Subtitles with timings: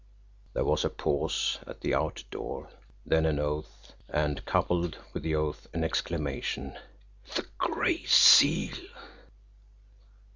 [0.53, 2.71] There was a pause at the outer door
[3.05, 6.75] then an oath and coupled with the oath an exclamation:
[7.35, 8.79] "The Gray Seal!"